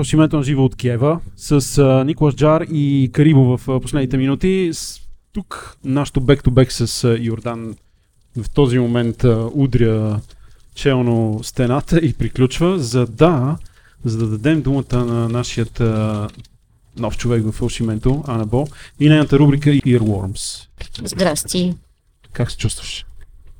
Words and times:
Фалшимето 0.00 0.36
на 0.36 0.42
живо 0.42 0.64
от 0.64 0.76
Киева 0.76 1.20
с 1.36 1.78
а, 1.78 2.04
Николас 2.04 2.34
Джар 2.34 2.60
и 2.72 3.10
Карибо 3.12 3.56
в 3.56 3.68
а, 3.68 3.80
последните 3.80 4.16
минути. 4.16 4.70
С, 4.72 5.00
тук 5.32 5.76
нашото 5.84 6.20
бек-то-бек 6.20 6.72
с 6.72 7.04
а, 7.04 7.18
Йордан 7.20 7.76
в 8.42 8.50
този 8.50 8.78
момент 8.78 9.24
а, 9.24 9.48
удря 9.54 10.20
челно 10.74 11.40
стената 11.42 11.98
и 11.98 12.12
приключва, 12.12 12.78
за 12.78 13.06
да, 13.06 13.56
за 14.04 14.18
да 14.18 14.26
дадем 14.26 14.62
думата 14.62 15.04
на 15.04 15.28
нашият 15.28 15.80
а, 15.80 16.28
нов 16.98 17.18
човек 17.18 17.44
в 17.44 17.52
Фалшименто, 17.52 18.24
Анабо, 18.26 18.66
и 19.00 19.08
нейната 19.08 19.38
рубрика 19.38 19.70
Earworms. 19.70 20.68
Здрасти. 21.04 21.74
Как 22.32 22.50
се 22.50 22.56
чувстваш? 22.56 23.06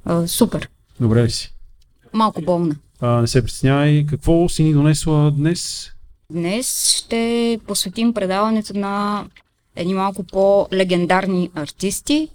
А, 0.04 0.27
супер. 0.27 0.68
Добре 1.00 1.25
ли 1.25 1.30
си? 1.30 1.52
Малко 2.12 2.43
болна. 2.43 2.77
А, 3.00 3.20
не 3.20 3.27
се 3.27 3.43
притеснявай. 3.43 4.07
Какво 4.07 4.48
си 4.48 4.62
ни 4.62 4.72
донесла 4.72 5.30
днес? 5.30 5.93
Днес 6.30 6.90
ще 6.90 7.58
посветим 7.66 8.14
предаването 8.14 8.79
на 8.79 9.25
едни 9.76 9.94
малко 9.94 10.25
по-легендарни 10.25 11.50
артисти, 11.54 12.29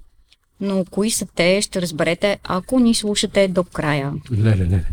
но 0.62 0.86
кои 0.92 1.12
са 1.12 1.28
те 1.36 1.62
ще 1.62 1.82
разберете, 1.82 2.40
ако 2.44 2.80
ни 2.80 2.94
слушате 2.94 3.48
до 3.48 3.64
края. 3.64 4.14
Леле, 4.32 4.58
леле. 4.58 4.86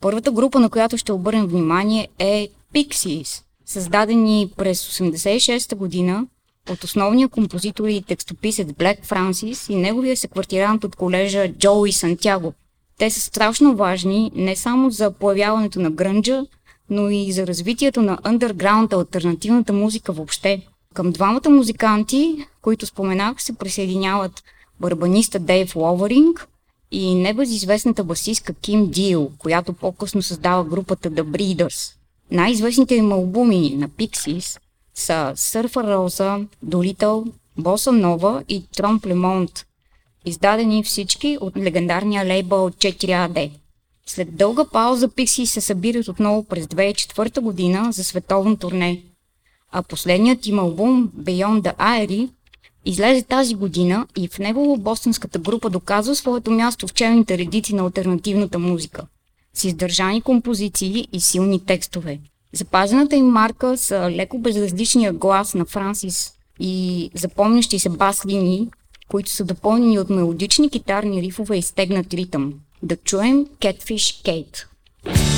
Първата 0.00 0.32
група, 0.32 0.60
на 0.60 0.70
която 0.70 0.98
ще 0.98 1.12
обърнем 1.12 1.46
внимание 1.46 2.08
е 2.18 2.48
Pixies, 2.74 3.42
създадени 3.66 4.52
през 4.56 4.98
86-та 4.98 5.76
година 5.76 6.26
от 6.70 6.84
основния 6.84 7.28
композитор 7.28 7.88
и 7.88 8.02
текстописец 8.02 8.72
Блек 8.72 9.04
Франсис 9.04 9.68
и 9.68 9.76
неговия 9.76 10.16
секвартирант 10.16 10.84
от 10.84 10.96
колежа 10.96 11.48
Джоуи 11.48 11.92
Сантяго. 11.92 12.52
Те 12.98 13.10
са 13.10 13.20
страшно 13.20 13.76
важни 13.76 14.30
не 14.34 14.56
само 14.56 14.90
за 14.90 15.10
появяването 15.10 15.80
на 15.80 15.90
грънджа, 15.90 16.42
но 16.90 17.10
и 17.10 17.32
за 17.32 17.46
развитието 17.46 18.02
на 18.02 18.16
underground 18.18 18.92
альтернативната 18.92 19.72
музика 19.72 20.12
въобще. 20.12 20.66
Към 20.94 21.10
двамата 21.10 21.50
музиканти, 21.50 22.46
които 22.62 22.86
споменах, 22.86 23.42
се 23.42 23.52
присъединяват 23.52 24.42
барабаниста 24.80 25.38
Дейв 25.38 25.76
Ловеринг 25.76 26.48
и 26.90 27.14
небезизвестната 27.14 28.04
басистка 28.04 28.54
Ким 28.54 28.90
Дил, 28.90 29.30
която 29.38 29.72
по-късно 29.72 30.22
създава 30.22 30.64
групата 30.64 31.10
The 31.10 31.22
Breeders. 31.22 31.94
Най-известните 32.30 32.94
им 32.94 33.12
албуми 33.12 33.74
на 33.76 33.88
Pixies 33.88 34.60
са 34.94 35.32
Surfer 35.36 35.68
Rosa, 35.68 36.46
Dolittle, 36.66 37.32
Боса 37.58 37.92
Нова 37.92 38.44
и 38.48 38.66
Тромп 38.76 39.06
Лемонт, 39.06 39.66
издадени 40.24 40.84
всички 40.84 41.38
от 41.40 41.56
легендарния 41.56 42.24
лейбъл 42.24 42.70
4AD. 42.70 43.50
След 44.06 44.36
дълга 44.36 44.64
пауза 44.64 45.08
Пикси 45.08 45.46
се 45.46 45.60
събират 45.60 46.08
отново 46.08 46.44
през 46.44 46.66
2004 46.66 47.40
година 47.40 47.92
за 47.92 48.04
световно 48.04 48.56
турне, 48.56 49.02
а 49.72 49.82
последният 49.82 50.46
им 50.46 50.58
албум 50.58 51.12
Beyond 51.18 51.60
the 51.62 51.76
Airy 51.76 52.30
излезе 52.84 53.22
тази 53.22 53.54
година 53.54 54.06
и 54.16 54.28
в 54.28 54.38
него 54.38 54.76
бостонската 54.76 55.38
група 55.38 55.70
доказва 55.70 56.14
своето 56.14 56.50
място 56.50 56.86
в 56.86 56.94
челните 56.94 57.38
редици 57.38 57.74
на 57.74 57.82
альтернативната 57.82 58.58
музика, 58.58 59.06
с 59.54 59.64
издържани 59.64 60.22
композиции 60.22 61.08
и 61.12 61.20
силни 61.20 61.64
текстове. 61.64 62.18
Запазената 62.52 63.16
им 63.16 63.26
марка 63.26 63.76
са 63.76 64.10
леко 64.10 64.38
безразличния 64.38 65.12
глас 65.12 65.54
на 65.54 65.64
Франсис 65.64 66.32
и 66.60 67.10
запомнящи 67.14 67.78
се 67.78 67.88
бас 67.88 68.26
линии, 68.26 68.68
които 69.08 69.30
са 69.30 69.44
допълнени 69.44 69.98
от 69.98 70.10
мелодични 70.10 70.70
китарни 70.70 71.22
рифове 71.22 71.56
и 71.56 71.62
стегнат 71.62 72.14
ритъм. 72.14 72.54
Да 72.84 72.96
чуем 73.02 73.48
Catfish 73.60 74.22
Kate. 74.22 75.33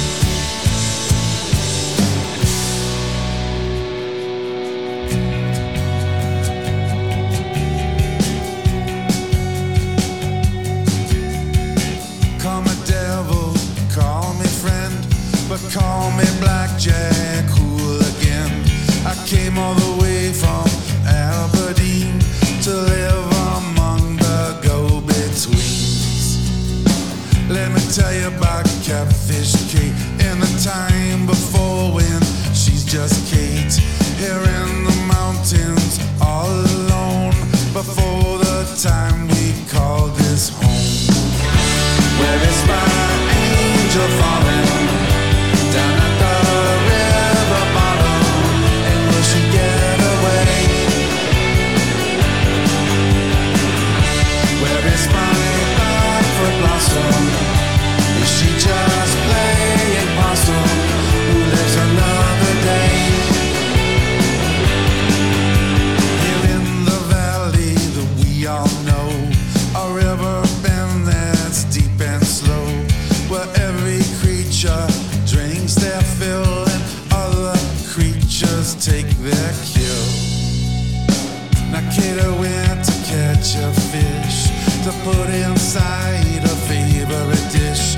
Put 85.06 85.30
inside 85.30 86.42
a 86.42 86.56
favorite 86.66 87.46
dish. 87.52 87.94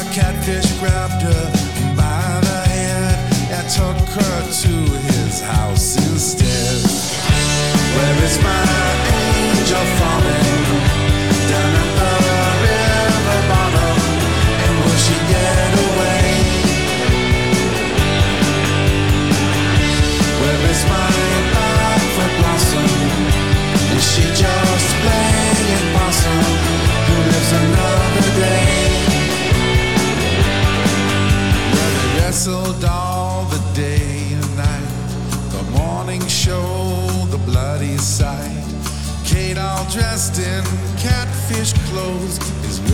A 0.00 0.04
catfish 0.12 0.70
grabbed 0.78 0.99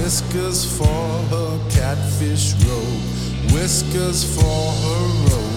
whiskers 0.06 0.78
for 0.78 0.84
her 1.30 1.58
catfish 1.68 2.54
robe. 2.64 3.52
Whiskers 3.52 4.24
for 4.36 4.42
her 4.42 5.34
robe. 5.34 5.55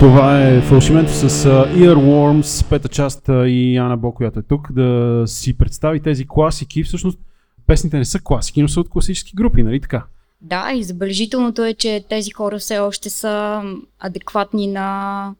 Това 0.00 0.48
е 0.48 0.60
фалшименто 0.60 1.12
с 1.12 1.28
Earworms, 1.74 2.68
пета 2.68 2.88
част 2.88 3.28
и 3.28 3.76
Ана 3.76 3.96
Бо, 3.96 4.12
която 4.12 4.38
е 4.38 4.42
тук, 4.42 4.72
да 4.72 5.22
си 5.26 5.58
представи 5.58 6.00
тези 6.00 6.26
класики. 6.28 6.82
Всъщност 6.82 7.18
песните 7.66 7.98
не 7.98 8.04
са 8.04 8.20
класики, 8.20 8.62
но 8.62 8.68
са 8.68 8.80
от 8.80 8.88
класически 8.88 9.32
групи, 9.36 9.62
нали 9.62 9.80
така? 9.80 10.06
Да, 10.40 10.72
и 10.74 10.82
забележителното 10.82 11.64
е, 11.64 11.74
че 11.74 12.04
тези 12.08 12.30
хора 12.30 12.58
все 12.58 12.78
още 12.78 13.10
са 13.10 13.62
адекватни 13.98 14.66
на 14.66 15.34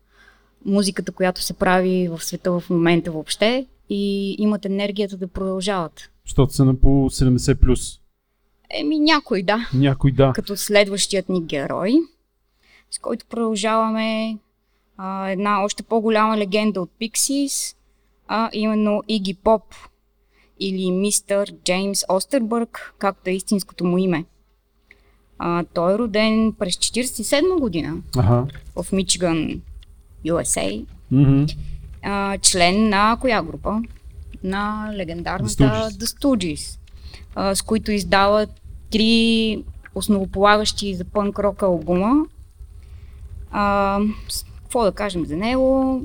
музиката, 0.64 1.12
която 1.12 1.42
се 1.42 1.52
прави 1.52 2.08
в 2.08 2.24
света 2.24 2.52
в 2.52 2.70
момента 2.70 3.10
въобще 3.10 3.66
и 3.90 4.34
имат 4.38 4.64
енергията 4.64 5.16
да 5.16 5.28
продължават. 5.28 6.10
Защото 6.26 6.52
са 6.52 6.64
на 6.64 6.74
по 6.74 6.88
70+. 6.88 7.60
Плюс. 7.60 8.00
Еми 8.80 8.98
някой, 8.98 9.42
да. 9.42 9.68
Някой 9.74 10.12
да. 10.12 10.32
Като 10.34 10.56
следващият 10.56 11.28
ни 11.28 11.42
герой, 11.42 11.94
с 12.90 12.98
който 12.98 13.26
продължаваме 13.26 14.38
а, 14.98 15.28
една 15.28 15.64
още 15.64 15.82
по-голяма 15.82 16.36
легенда 16.36 16.80
от 16.80 16.90
Pixies, 17.00 17.76
а 18.28 18.50
именно 18.52 19.02
Иги 19.08 19.34
Поп 19.34 19.62
или 20.60 20.90
мистер 20.90 21.54
Джеймс 21.64 22.04
Остербърг, 22.08 22.94
както 22.98 23.30
е 23.30 23.34
истинското 23.34 23.84
му 23.84 23.98
име. 23.98 24.24
А, 25.38 25.64
той 25.64 25.94
е 25.94 25.98
роден 25.98 26.52
през 26.52 26.76
1947 26.76 27.60
година 27.60 27.96
Ага. 28.18 28.44
в 28.76 28.92
Мичиган, 28.92 29.60
USA. 30.26 30.86
Мгм. 31.10 31.44
А, 32.02 32.38
член 32.38 32.88
на 32.88 33.16
коя 33.20 33.42
група? 33.42 33.82
На 34.44 34.90
легендарната 34.94 35.50
The 35.54 35.68
Stooges. 35.68 35.88
The 35.90 36.04
Stooges, 36.18 36.78
а, 37.34 37.54
с 37.54 37.62
които 37.62 37.92
издава 37.92 38.46
три 38.90 39.64
основополагащи 39.94 40.94
за 40.94 41.04
пънк 41.04 41.38
рок 41.38 41.62
албума. 41.62 42.24
А, 43.50 44.00
с- 44.28 44.44
какво 44.68 44.84
да 44.84 44.92
кажем 44.92 45.26
за 45.26 45.36
него? 45.36 46.00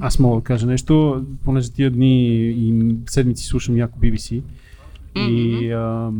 Аз 0.00 0.18
мога 0.18 0.36
да 0.36 0.44
кажа 0.44 0.66
нещо, 0.66 1.24
понеже 1.44 1.70
тия 1.70 1.90
дни 1.90 2.26
и 2.48 2.94
седмици 3.06 3.44
слушам 3.44 3.76
яко 3.76 3.98
BBC. 3.98 4.42
И 5.16 5.70
а, 5.72 6.12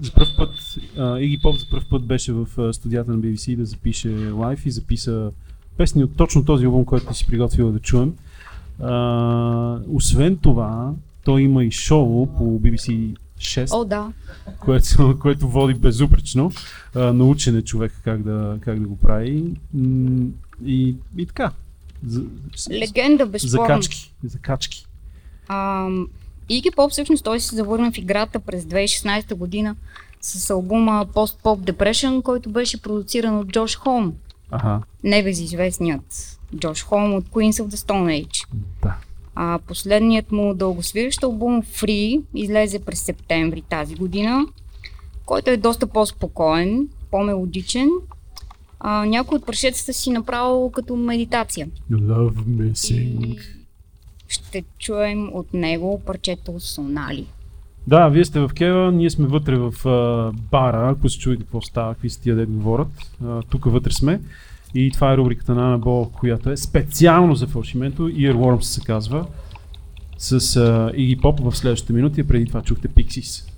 за 0.00 0.12
първ 0.12 0.28
път, 0.36 0.50
а, 0.98 1.20
Иги 1.20 1.38
Поп 1.42 1.58
за 1.58 1.66
първ 1.70 1.84
път 1.90 2.06
беше 2.06 2.32
в 2.32 2.72
студията 2.72 3.10
на 3.10 3.18
BBC 3.18 3.56
да 3.56 3.64
запише 3.64 4.30
лайф 4.30 4.66
и 4.66 4.70
записа 4.70 5.30
песни 5.76 6.04
от 6.04 6.16
точно 6.16 6.44
този 6.44 6.66
албум, 6.66 6.84
който 6.84 7.14
си 7.14 7.26
приготвила 7.26 7.72
да 7.72 7.78
чуем. 7.78 8.14
А, 8.80 9.80
освен 9.88 10.36
това, 10.36 10.92
той 11.24 11.42
има 11.42 11.64
и 11.64 11.70
шоу 11.70 12.26
по 12.26 12.60
BBC 12.60 13.16
6, 13.38 13.68
О, 13.72 13.84
да. 13.84 14.12
което, 14.58 15.18
което 15.20 15.48
води 15.48 15.74
безупречно. 15.74 16.52
А, 16.94 17.12
научен 17.12 17.56
е 17.56 17.62
човек 17.62 17.92
как 18.04 18.22
да, 18.22 18.58
как 18.60 18.80
да 18.80 18.86
го 18.88 18.98
прави. 18.98 19.44
И, 20.64 20.94
и 21.16 21.26
така. 21.26 21.52
За, 22.06 22.22
Легенда, 22.70 23.26
безспорно. 23.26 23.62
закачки. 23.62 24.12
Закачки. 24.24 24.86
Ам, 25.48 26.08
Иги 26.48 26.70
Поп 26.76 26.90
всъщност 26.90 27.24
той 27.24 27.40
се 27.40 27.56
завърна 27.56 27.92
в 27.92 27.98
играта 27.98 28.40
през 28.40 28.64
2016 28.64 29.34
година 29.34 29.76
с 30.20 30.50
албума 30.50 31.06
Post 31.14 31.42
Pop 31.42 31.72
Depression, 31.72 32.22
който 32.22 32.50
беше 32.50 32.82
продуциран 32.82 33.38
от 33.38 33.48
Джош 33.48 33.76
Холм. 33.76 34.12
Ага, 34.50 34.80
Небезизвестният 35.04 36.38
Джош 36.56 36.82
Холм 36.82 37.14
от 37.14 37.24
Queens 37.24 37.52
of 37.52 37.68
the 37.68 37.76
Stone 37.76 38.26
Age. 38.26 38.46
да. 38.82 38.94
А 39.40 39.58
последният 39.66 40.32
му 40.32 40.54
дългосвирещ 40.54 41.22
албум 41.22 41.62
Free 41.62 42.22
излезе 42.34 42.78
през 42.78 43.00
септември 43.00 43.62
тази 43.62 43.94
година, 43.94 44.46
който 45.26 45.50
е 45.50 45.56
доста 45.56 45.86
по-спокоен, 45.86 46.88
по-мелодичен. 47.10 47.88
А, 48.80 49.04
някой 49.04 49.38
от 49.38 49.46
прашецата 49.46 49.92
си 49.92 50.10
направил 50.10 50.70
като 50.70 50.96
медитация. 50.96 51.68
Love 51.92 52.32
missing. 52.32 53.26
И 53.26 53.38
ще 54.28 54.64
чуем 54.78 55.30
от 55.32 55.54
него 55.54 56.02
парчето 56.06 56.60
Сонали. 56.60 57.26
Да, 57.86 58.08
вие 58.08 58.24
сте 58.24 58.40
в 58.40 58.50
Кева, 58.54 58.92
ние 58.92 59.10
сме 59.10 59.26
вътре 59.26 59.56
в 59.56 59.88
а, 59.88 60.32
бара, 60.50 60.90
ако 60.90 61.08
се 61.08 61.18
чуете 61.18 61.42
какво 61.42 61.60
става, 61.60 61.94
какви 61.94 62.10
са 62.10 62.20
тия 62.20 62.36
да 62.36 62.46
говорят. 62.46 63.10
А, 63.24 63.42
тук 63.42 63.64
вътре 63.64 63.92
сме. 63.92 64.20
И 64.74 64.90
това 64.90 65.12
е 65.12 65.16
рубриката 65.16 65.54
на 65.54 65.66
Ана 65.66 65.78
Бо, 65.78 66.10
която 66.10 66.50
е 66.50 66.56
специално 66.56 67.34
за 67.34 67.46
фалшименто. 67.46 68.08
Earworms 68.08 68.60
се 68.60 68.80
казва. 68.80 69.26
С 70.18 70.40
Iggy 70.90 71.20
Pop 71.20 71.50
в 71.50 71.56
следващите 71.56 71.92
минути, 71.92 72.20
а 72.20 72.26
преди 72.26 72.46
това 72.46 72.62
чухте 72.62 72.88
Pixies. 72.88 73.57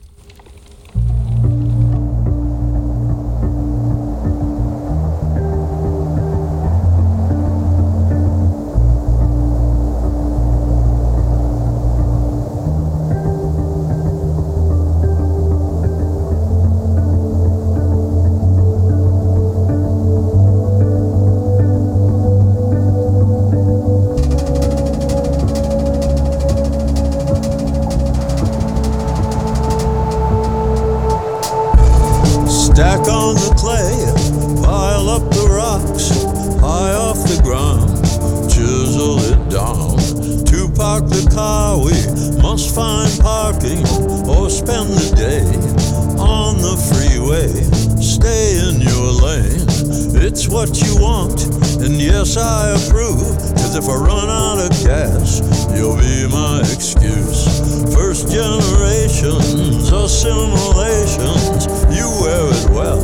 Assimilations, 60.04 61.66
you 61.94 62.08
wear 62.20 62.46
it 62.50 62.70
well, 62.70 63.00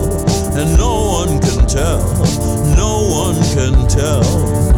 and 0.57 0.77
no 0.77 1.11
one 1.23 1.41
can 1.41 1.67
tell, 1.67 2.03
no 2.77 3.09
one 3.11 3.37
can 3.55 3.87
tell. 3.89 4.76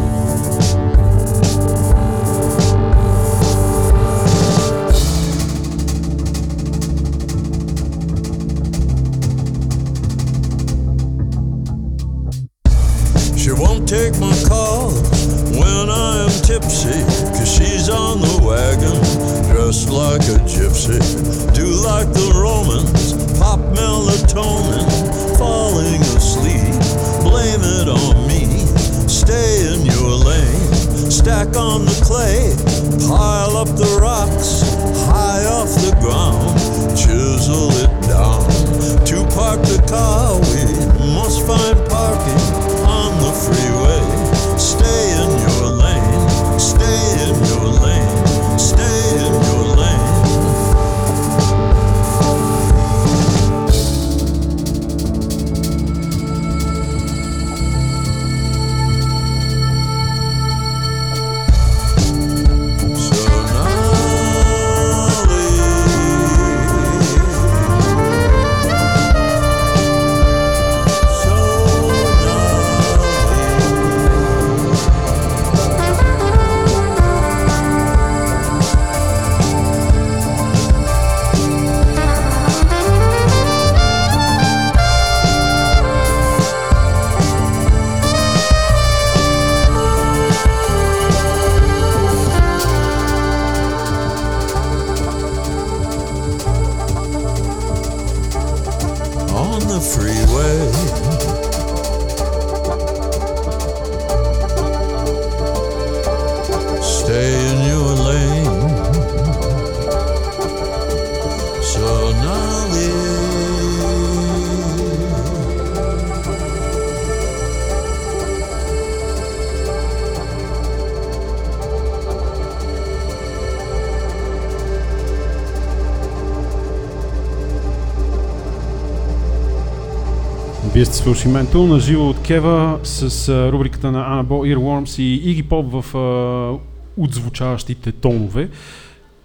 Вие 130.79 130.85
сте 130.85 130.97
слушали 130.97 131.33
Ментал 131.33 131.67
на 131.67 131.79
живо 131.79 132.09
от 132.09 132.21
Кева 132.21 132.79
с 132.83 133.29
рубриката 133.51 133.91
на 133.91 134.13
Анабол 134.13 134.41
Earworms 134.41 135.01
и 135.01 135.13
Иги 135.31 135.43
Поп 135.43 135.71
в 135.71 135.97
а, 135.97 137.01
отзвучаващите 137.01 137.91
тонове. 137.91 138.49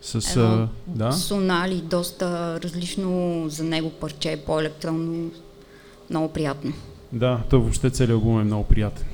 С, 0.01 0.37
Едно 0.37 0.45
а, 0.45 0.69
да. 0.87 1.13
Сонали, 1.13 1.75
доста 1.75 2.59
различно 2.63 3.45
за 3.49 3.65
него 3.65 3.91
парче, 3.91 4.43
по-електронно, 4.47 5.31
много 6.11 6.33
приятно. 6.33 6.73
да, 7.13 7.39
то 7.51 7.61
въобще 7.61 7.91
целият 7.91 8.15
албум 8.15 8.41
е 8.41 8.45
много 8.45 8.65
приятен. 8.65 9.07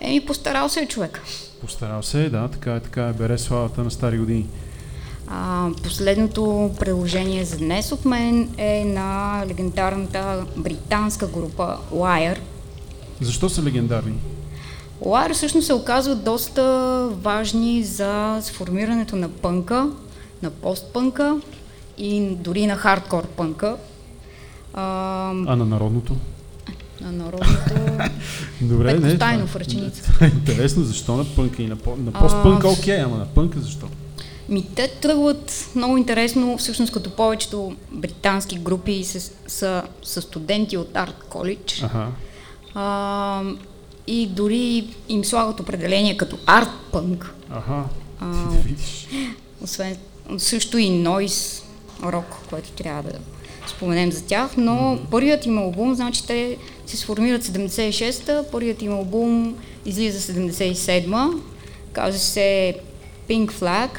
Еми, 0.00 0.26
постарал 0.26 0.68
се 0.68 0.80
е 0.80 0.86
човек. 0.86 1.20
Постарал 1.60 2.02
се, 2.02 2.28
да, 2.28 2.48
така 2.48 2.74
е, 2.74 2.80
така 2.80 3.08
е, 3.08 3.12
бере 3.12 3.38
славата 3.38 3.84
на 3.84 3.90
стари 3.90 4.18
години. 4.18 4.46
А, 5.32 5.68
последното 5.82 6.70
приложение 6.80 7.44
за 7.44 7.56
днес 7.56 7.92
от 7.92 8.04
мен 8.04 8.48
е 8.58 8.84
на 8.84 9.42
легендарната 9.48 10.44
британска 10.56 11.26
група 11.26 11.76
Wire. 11.94 12.38
Защо 13.20 13.48
са 13.48 13.62
легендарни? 13.62 14.14
Wire 15.04 15.34
всъщност 15.34 15.66
се 15.66 15.74
оказват 15.74 16.24
доста 16.24 16.62
важни 17.12 17.82
за 17.82 18.38
сформирането 18.42 19.16
на 19.16 19.28
пънка, 19.28 19.90
на 20.42 20.50
постпънка 20.50 21.36
и 21.98 22.28
дори 22.30 22.66
на 22.66 22.76
хардкор 22.76 23.26
пънка. 23.26 23.76
А, 24.74 24.82
А 25.30 25.56
на 25.56 25.64
народното? 25.64 26.16
на 27.00 27.12
народното... 27.12 27.74
Добре, 28.60 28.94
не. 28.94 29.16
Стайнов, 29.16 29.48
това- 29.50 29.60
ръченица. 29.60 30.02
това 30.02 30.26
е 30.26 30.30
Интересно, 30.30 30.84
защо 30.84 31.16
на 31.16 31.24
пънка 31.36 31.62
и 31.62 31.66
на, 31.66 31.76
на 31.98 32.12
постпънка, 32.12 32.68
окей, 32.68 33.00
ама 33.00 33.16
на 33.16 33.26
пънка 33.26 33.60
защо? 33.60 33.86
Ми 34.50 34.66
те 34.74 34.88
тръгват 34.88 35.70
много 35.74 35.96
интересно, 35.96 36.58
всъщност 36.58 36.92
като 36.92 37.10
повечето 37.10 37.76
британски 37.92 38.58
групи 38.58 39.04
са, 39.04 39.32
са, 39.46 39.82
са 40.02 40.22
студенти 40.22 40.76
от 40.76 40.96
Арт 40.96 41.24
Колидж. 41.28 41.82
Аха. 41.82 42.08
А, 42.74 43.42
и 44.06 44.26
дори 44.26 44.94
им 45.08 45.24
слагат 45.24 45.60
определение 45.60 46.16
като 46.16 46.38
арт 46.46 46.68
пънк, 46.92 47.34
Аха. 47.50 47.84
А, 48.20 48.32
освен 49.62 49.96
също 50.38 50.78
и 50.78 50.90
нойс 50.90 51.62
рок, 52.02 52.36
което 52.50 52.70
трябва 52.70 53.02
да 53.02 53.18
споменем 53.66 54.12
за 54.12 54.24
тях, 54.24 54.56
но 54.56 54.72
mm-hmm. 54.72 55.10
първият 55.10 55.46
им 55.46 55.58
албум, 55.58 55.94
значи 55.94 56.26
те 56.26 56.56
се 56.86 56.96
сформират 56.96 57.44
76-та, 57.44 58.44
първият 58.52 58.82
им 58.82 58.92
албум 58.92 59.56
излиза 59.86 60.32
77-ма, 60.32 61.40
казва 61.92 62.18
се 62.18 62.76
Pink 63.28 63.52
Flag 63.52 63.90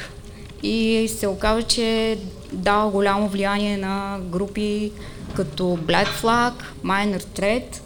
и 0.62 1.08
се 1.18 1.26
оказва, 1.26 1.62
че 1.62 2.18
дава 2.52 2.90
голямо 2.90 3.28
влияние 3.28 3.76
на 3.76 4.18
групи 4.22 4.92
като 5.34 5.62
Black 5.62 6.08
Flag, 6.22 6.52
Minor 6.84 7.22
Threat, 7.22 7.80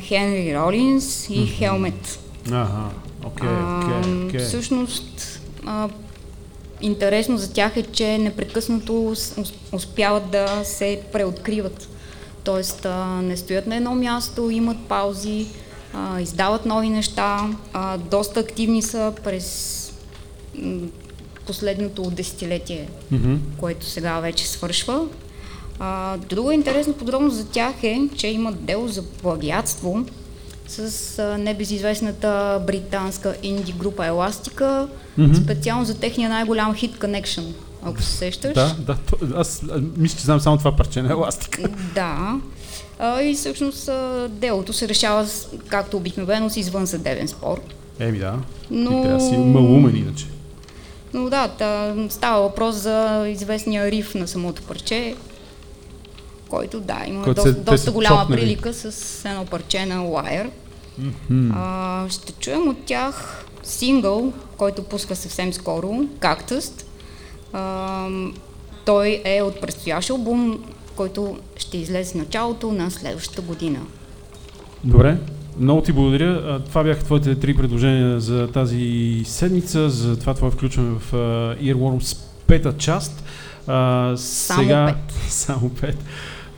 Хенри 0.00 0.56
Ролинс 0.56 1.28
и 1.30 1.46
Helmet. 1.46 2.18
Аха. 2.52 2.90
Окей. 3.24 4.40
Всъщност, 4.40 5.40
а, 5.66 5.88
интересно 6.80 7.38
за 7.38 7.52
тях 7.52 7.76
е, 7.76 7.82
че 7.82 8.18
непрекъснато 8.18 9.14
успяват 9.72 10.30
да 10.30 10.64
се 10.64 11.00
преоткриват. 11.12 11.88
Тоест, 12.44 12.84
а, 12.84 13.06
не 13.06 13.36
стоят 13.36 13.66
на 13.66 13.76
едно 13.76 13.94
място, 13.94 14.50
имат 14.50 14.78
паузи, 14.88 15.46
а, 15.94 16.20
издават 16.20 16.66
нови 16.66 16.88
неща, 16.88 17.50
доста 18.10 18.40
активни 18.40 18.82
са 18.82 19.12
през 19.24 19.74
последното 21.48 22.02
десетилетие, 22.02 22.88
Мгм. 23.10 23.34
което 23.56 23.86
сега 23.86 24.20
вече 24.20 24.48
свършва. 24.48 25.00
А, 25.78 26.16
друга 26.18 26.54
интересна 26.54 26.92
подробност 26.92 27.36
за 27.36 27.46
тях 27.46 27.74
е, 27.82 28.08
че 28.16 28.26
имат 28.28 28.64
дело 28.64 28.88
за 28.88 29.02
плагиатство 29.02 30.04
с 30.68 30.78
а, 31.18 31.38
небезизвестната 31.38 32.28
британска 32.66 33.36
инди 33.42 33.72
група 33.72 34.06
Еластика, 34.06 34.88
Мгм. 35.18 35.34
специално 35.34 35.84
за 35.84 35.94
техния 35.96 36.28
най-голям 36.28 36.74
хит 36.74 36.94
Connection, 36.94 37.44
ако 37.82 38.02
се 38.02 38.12
сещаш. 38.12 38.54
Да, 38.54 38.76
да, 38.78 38.96
аз 39.34 39.62
мисля, 39.96 40.16
че 40.16 40.24
знам 40.24 40.40
само 40.40 40.58
това 40.58 40.76
парче 40.76 41.02
на 41.02 41.10
еластика. 41.10 41.62
Да. 41.94 42.40
А, 42.98 43.22
и 43.22 43.34
всъщност 43.34 43.88
а, 43.88 44.28
делото 44.30 44.72
се 44.72 44.88
решава, 44.88 45.26
с- 45.26 45.48
както 45.68 45.96
обикновено, 45.96 46.50
с 46.50 46.56
извънсъдебен 46.56 47.28
спор. 47.28 47.60
Еми 47.98 48.18
да. 48.18 48.34
Но- 48.70 48.90
Ти 48.92 49.02
трябва 49.02 49.18
да 49.18 49.24
си 49.24 49.36
малумен 49.36 49.96
иначе. 49.96 50.26
Но 51.14 51.30
да, 51.30 51.48
та, 51.48 51.94
става 52.08 52.42
въпрос 52.42 52.76
за 52.76 53.26
известния 53.28 53.90
риф 53.90 54.14
на 54.14 54.28
самото 54.28 54.62
парче, 54.62 55.14
който 56.48 56.80
да, 56.80 57.02
има 57.06 57.24
Който 57.24 57.34
доста, 57.36 57.52
се- 57.54 57.60
доста 57.60 57.92
голяма 57.92 58.20
чопнали. 58.20 58.40
прилика 58.40 58.74
с 58.74 58.84
едно 59.24 59.44
парче 59.44 59.86
на 59.86 59.96
Wire. 59.98 60.50
А, 61.52 62.06
ще 62.08 62.32
чуем 62.32 62.68
от 62.68 62.76
тях 62.78 63.44
сингъл, 63.62 64.32
който 64.56 64.82
пуска 64.82 65.16
съвсем 65.16 65.52
скоро, 65.52 65.88
Cactus. 66.20 66.84
А, 67.52 68.08
той 68.84 69.22
е 69.24 69.42
от 69.42 69.60
предстоящ 69.60 70.10
албум, 70.10 70.64
който 70.96 71.36
ще 71.56 71.76
излезе 71.78 72.12
в 72.12 72.16
началото 72.16 72.72
на 72.72 72.90
следващата 72.90 73.42
година. 73.42 73.80
Добре. 74.84 75.16
Много 75.60 75.82
ти 75.82 75.92
благодаря. 75.92 76.60
Това 76.60 76.84
бяха 76.84 77.04
твоите 77.04 77.34
три 77.34 77.54
предложения 77.54 78.20
за 78.20 78.48
тази 78.48 79.22
седмица. 79.24 79.90
За 79.90 80.18
това 80.18 80.34
това 80.34 80.50
включваме 80.50 80.98
в 80.98 81.12
Earworms 81.62 82.18
пета 82.46 82.74
част. 82.78 83.24
А, 83.66 84.12
Само 84.16 84.62
сега... 84.62 84.86
пет. 84.86 85.14
Само 85.28 85.70
пет. 85.70 86.04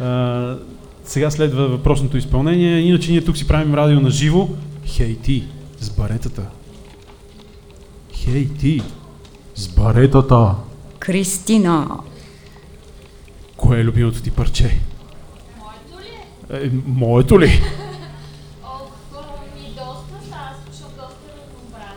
А, 0.00 0.56
сега 1.04 1.30
следва 1.30 1.68
въпросното 1.68 2.16
изпълнение. 2.16 2.80
Иначе 2.80 3.10
ние 3.12 3.24
тук 3.24 3.36
си 3.36 3.46
правим 3.46 3.74
радио 3.74 4.00
на 4.00 4.10
живо. 4.10 4.48
Хей 4.84 5.16
ти, 5.16 5.44
с 5.80 5.90
баретата. 5.90 6.42
Хей 8.12 8.48
ти, 8.48 8.82
с 9.54 9.68
баретата. 9.68 10.54
Кристина! 10.98 11.88
Кое 13.56 13.80
е 13.80 13.84
любимото 13.84 14.22
ти 14.22 14.30
парче? 14.30 14.80
Моето 15.58 16.00
ли? 16.00 16.66
Е, 16.66 16.70
моето 16.86 17.40
ли? 17.40 17.62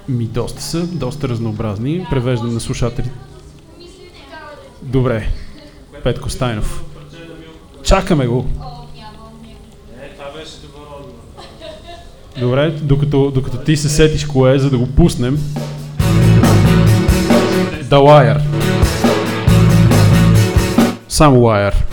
Ми 0.10 0.26
доста 0.26 0.62
са, 0.62 0.88
доста 0.88 1.30
разнообразни. 1.30 2.06
Превеждам 2.10 2.54
на 2.54 2.60
слушатели. 2.60 3.10
Добре. 4.82 5.28
Петко 6.04 6.30
Стайнов. 6.30 6.84
Чакаме 7.84 8.28
го. 8.28 8.46
Добре, 12.40 12.72
докато, 12.72 13.32
докато 13.32 13.58
ти 13.58 13.78
се 13.78 13.90
сетиш 13.90 14.26
кое 14.26 14.56
е, 14.56 14.60
за 14.60 14.70
да 14.70 14.78
го 14.78 14.88
пуснем. 14.88 15.38
The 17.84 18.00
Wire. 18.00 18.42
Само 21.10 21.38
Wire. 21.38 21.93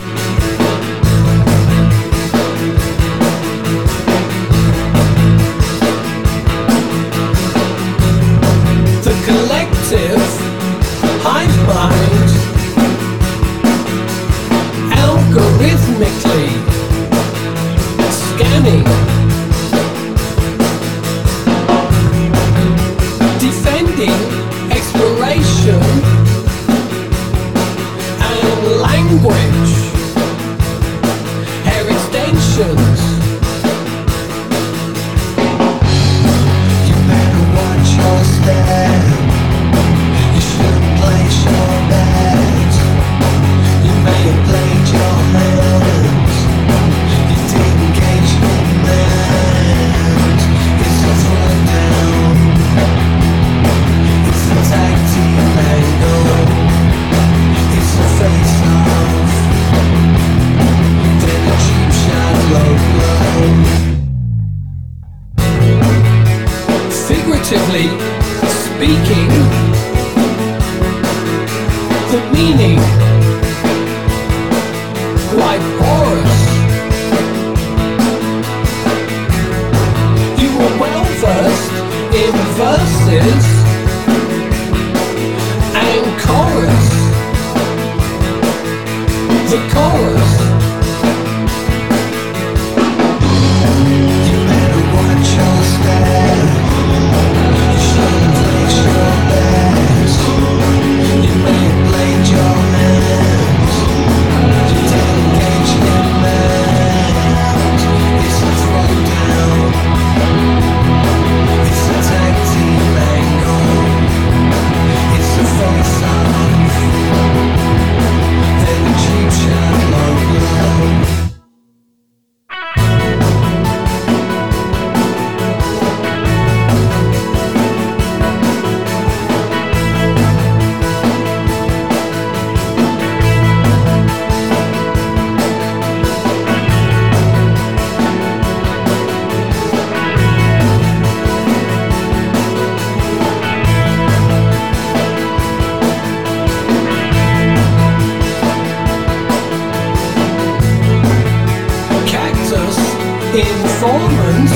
Informants. 153.81 154.53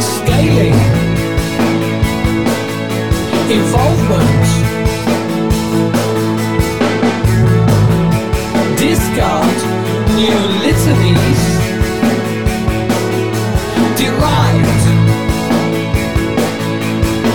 Scaling. 0.00 0.74
Involvement. 3.50 4.46
Discard 8.78 9.56
new 10.14 10.38
litanies. 10.62 11.42
Derived. 13.98 14.84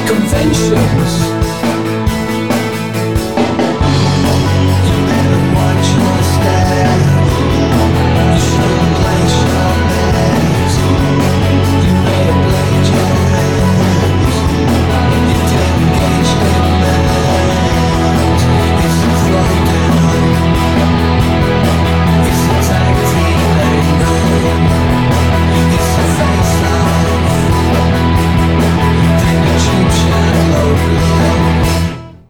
Conventions. 0.07 1.38